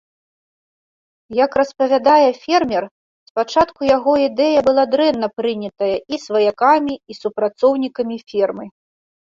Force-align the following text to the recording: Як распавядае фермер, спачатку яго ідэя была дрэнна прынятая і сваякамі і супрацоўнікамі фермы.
Як 1.45 1.51
распавядае 1.61 2.29
фермер, 2.45 2.83
спачатку 3.31 3.81
яго 3.97 4.11
ідэя 4.27 4.59
была 4.71 4.83
дрэнна 4.95 5.27
прынятая 5.37 5.93
і 5.99 6.15
сваякамі 6.25 6.95
і 7.13 7.23
супрацоўнікамі 7.23 8.17
фермы. 8.29 8.65